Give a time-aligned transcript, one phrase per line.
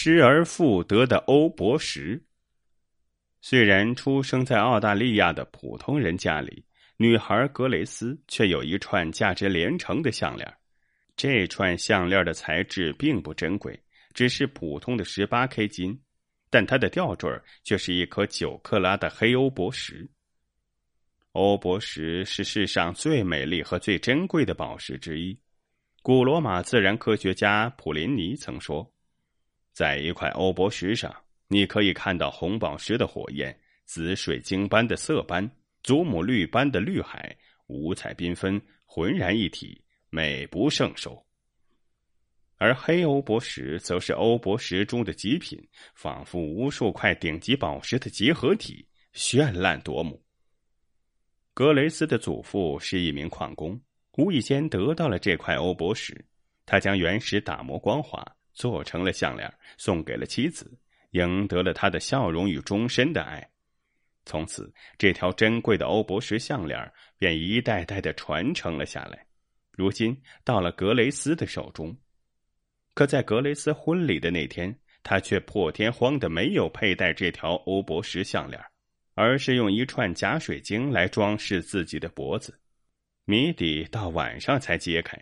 [0.00, 2.22] 失而复得的欧泊石。
[3.40, 6.64] 虽然出生在澳大利亚的普通人家里，
[6.98, 10.48] 女孩格雷斯却有一串价值连城的项链。
[11.16, 13.76] 这串项链的材质并不珍贵，
[14.14, 16.00] 只是普通的十八 K 金，
[16.48, 17.28] 但它的吊坠
[17.64, 20.08] 却是一颗九克拉的黑欧泊石。
[21.32, 25.36] 欧泊石是世上最美丽和最珍贵的宝石之一。
[26.02, 28.88] 古罗马自然科学家普林尼曾说，
[29.78, 31.14] 在一块欧泊石上。
[31.46, 35.48] 你可以看到红宝石的火焰、紫水晶般的色斑、
[35.84, 37.32] 祖母绿般的绿海，
[37.68, 39.80] 五彩缤纷，浑然一体，
[40.10, 41.24] 美不胜收。
[42.56, 45.56] 而黑欧泊石则是欧泊石中的极品，
[45.94, 50.20] 仿佛无数块顶级宝石的结合体，绚烂夺目。
[51.54, 53.80] 格雷斯的祖父是一名矿工，
[54.16, 56.26] 无意间得到了这块欧泊石，
[56.66, 58.26] 他将原石打磨光滑，
[58.58, 60.68] 做成了项链，送给了妻子。
[61.12, 63.48] 赢得了她的笑容与终身的爱，
[64.26, 69.26] 从此这条珍贵的欧泊石项链便一代代的传承了下来。
[69.70, 71.96] 如今到了格雷斯的手中，
[72.92, 78.62] 可在格雷斯婚礼的那天，他却破天荒的没有佩戴这条欧泊石项链，
[79.14, 82.60] 而是用一串假水晶来装饰自己的脖子。
[83.24, 85.16] 谜底到晚上才揭开。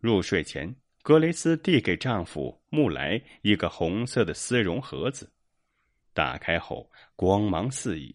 [0.00, 0.74] 入睡前。
[1.00, 5.32] 格雷斯递给丈夫穆莱一个红色的丝绒盒子，
[6.12, 8.14] 打开后光芒四溢，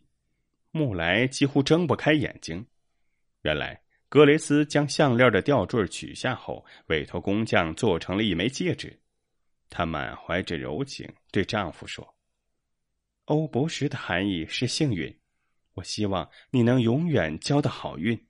[0.72, 2.66] 穆莱几乎睁不开眼睛。
[3.42, 9.00] 原来格雷斯将项链的吊坠取下后，委托工匠做成了一枚戒指。
[9.70, 12.16] 她满怀着柔情对丈夫说
[13.26, 15.20] ：“欧博石的含义是幸运，
[15.74, 18.28] 我希望你能永远交到好运。”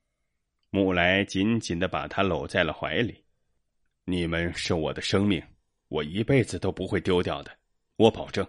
[0.72, 3.26] 穆莱紧紧的把她搂在了怀里。
[4.06, 5.44] 你们是我的生命，
[5.94, 7.56] 我一辈子都不会丢掉的，
[7.98, 8.44] 我保证。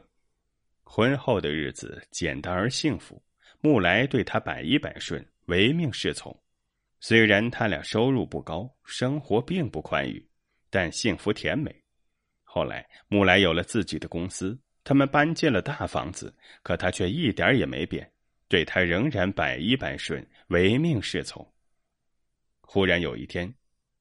[0.83, 3.23] 婚后的日子简单而幸福，
[3.61, 6.35] 木来对他百依百顺，唯命是从。
[7.01, 10.27] 虽然他俩收入不高，生活并不宽裕，
[10.71, 11.71] 但幸福甜美。
[12.45, 18.11] 后来木来有了自己的公司，他们搬进了大房子，可他却一点也没变，
[18.49, 21.47] 对他仍然百依百顺，唯命是从。
[22.63, 23.55] 忽然有一天。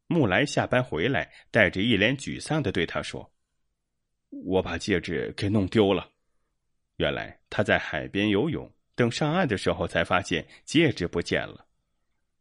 [0.07, 3.29] 木来下班回来，带着一脸沮丧的对他说
[4.45, 6.09] ：“我把戒指给弄丢了。
[6.97, 11.66] 原来他在海边游泳，等上岸的时候才发现戒指不见了。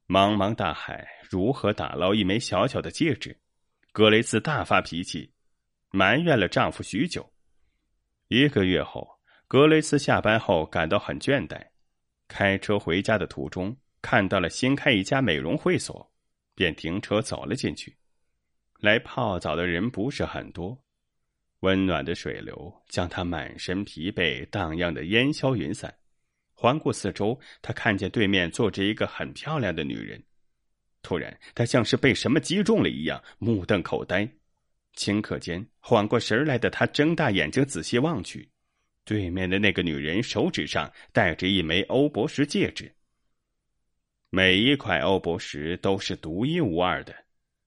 [0.06, 3.36] 茫茫大海，如何打捞一枚小小的戒指？”
[3.92, 5.30] 格雷斯大发脾气，
[5.90, 7.30] 埋怨了丈夫许久。
[8.28, 11.62] 一个月后，格雷斯下班后感到很倦怠，
[12.28, 16.10] 开车回家的途中，看到了新开一家美容会所。
[16.54, 17.96] 便停车走了进去，
[18.78, 20.78] 来泡澡的人不是很多，
[21.62, 25.92] 温暖的水流将他满身疲惫荡漾的烟消云散。
[26.52, 30.22] 环顾四周，他看见对面坐着一个很漂亮的女人。
[31.02, 34.28] 突然，他像是被什么击中了一样，目瞪口呆。
[34.96, 38.48] 顷刻间，缓过神来的他睁大眼睛仔细望去，
[39.04, 42.92] 对面的那个女人手指上戴着一枚欧泊石戒指。
[44.30, 47.14] 每一块欧泊石都是独一无二的，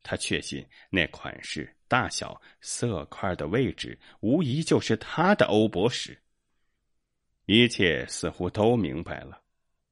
[0.03, 6.19] 他确信那款式、大小、色块的位置，无疑就是他的欧博石。
[7.45, 9.41] 一切似乎都明白了，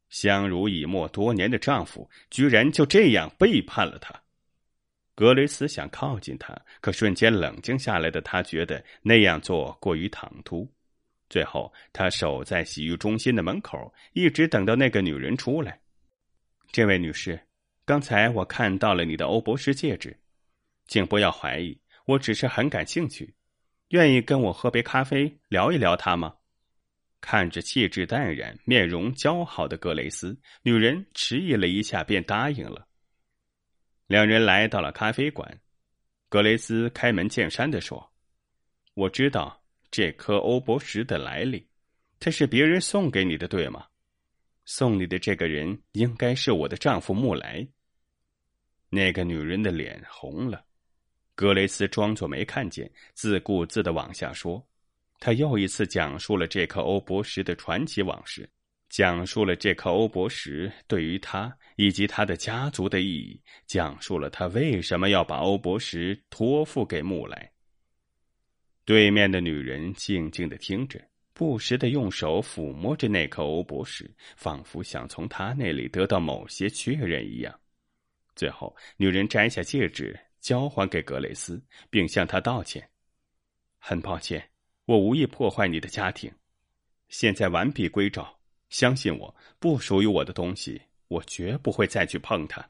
[0.09, 4.13] 相濡以沫多年的丈夫，居然就这样背叛了她。
[5.15, 10.69] 格雷斯想靠近他，可瞬间冷静下来的他觉得那样做过于唐突。
[11.29, 15.79] 最后，他守在洗浴中心的门口，一直等到那个女人出来。
[16.69, 17.39] 这位女士，
[17.85, 20.19] 刚才我看到了你的欧博士戒指，
[20.87, 23.33] 请不要怀疑，我只是很感兴趣，
[23.89, 26.35] 愿意跟我喝杯咖啡聊一聊他吗？
[27.21, 32.85] 看着气质淡然、面容姣好的格雷斯，女人迟疑了一下，便答应了。
[34.07, 35.61] 两人来到了咖啡馆，
[36.27, 38.11] 格雷斯开门见山的说
[38.93, 41.65] ：“我知道这颗欧泊石的来历，
[42.19, 43.87] 它是别人送给你的，对吗？”
[44.65, 47.65] 送你的这个人应该是我的丈夫穆莱。
[48.89, 50.65] 那个女人的脸红了，
[51.35, 54.65] 格雷斯装作没看见，自顾自的往下说。
[55.19, 58.49] 他又一次讲述了这颗欧泊石的传奇往事，
[58.89, 67.51] 讲述了这颗欧泊石对于他以及他的家族的意义，讲述了他为什么要把欧泊石托付给穆莱。
[68.85, 71.01] 对面的女人静静的听着。
[71.35, 77.59] 不时的用手抚摸着那颗欧泊石，仿佛想从他那里得到某些确认一样。
[78.35, 82.87] 最后，女人摘下戒指交还给格雷斯，并向他道歉
[83.79, 84.51] ：“很抱歉，
[84.83, 86.29] 我无意破坏你的家庭。
[87.07, 88.37] 现在完璧归赵，
[88.69, 92.69] 相信我，不属于我的东西，我绝不会再去碰它。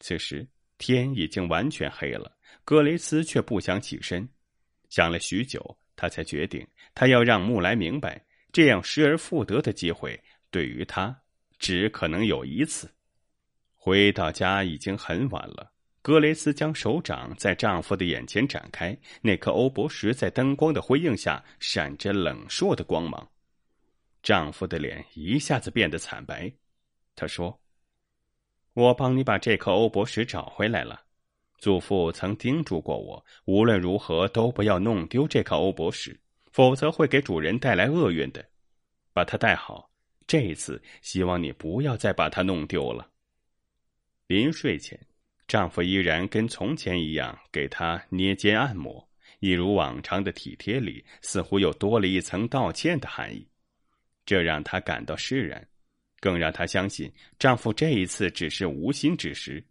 [0.00, 0.46] 此时
[0.76, 4.28] 天已经完全黑了，格雷斯却不想起身。
[4.90, 11.22] 想了许久，他才决定，他要让穆莱明白，这样失而复得的机会对于他
[11.58, 12.92] 只可能有一次。
[13.74, 15.72] 回到家已经很晚了。
[16.06, 23.28] 格雷斯将手掌在丈夫的眼前展开，那颗欧泊石在灯光的辉映下闪着冷烁的光芒。
[24.22, 26.48] 丈夫的脸一下子变得惨白。
[27.16, 27.60] 他说
[28.74, 31.02] ：“我帮你把这颗欧泊石找回来了。
[31.58, 36.16] 祖父曾叮嘱过我，无论如何都不要弄丢这颗欧泊石，
[36.52, 38.48] 否则会给主人带来厄运的。
[39.12, 39.90] 把它带好。
[40.24, 43.10] 这一次，希望你不要再把它弄丢了。”
[44.28, 44.96] 临睡前。
[45.48, 49.08] 丈夫依然跟从前一样给她捏肩按摩，
[49.38, 53.46] 一如往常的体贴里，似乎又多了一层道歉的含义。
[54.24, 55.66] 这让她感到释然，
[56.20, 59.64] 更让她相信丈夫这一次只是无心之失。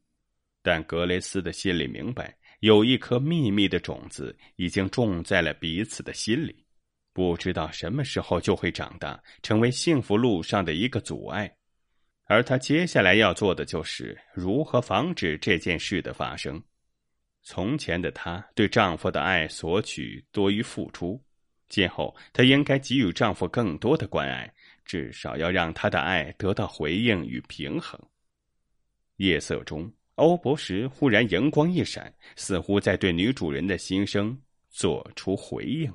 [0.62, 6.66] 但格雷斯的心里明白，有一颗秘密的种子已经种在了彼此的心里，
[7.12, 11.54] 不知道什么时候就会长大，成为幸福路上的一个阻碍。
[12.26, 16.62] 而她接下来要做的就是如何防止这件事的发生。
[17.44, 21.24] 从前的她对丈夫的爱索取多于付出，
[21.70, 24.52] 今后她应该给予丈夫更多的关爱，
[24.84, 28.00] 至少要让他的爱得到回应与平衡。
[29.18, 34.38] 夜色中，欧博什忽然荧光一闪，似乎在对女主人的心声
[34.70, 35.92] 做出回应。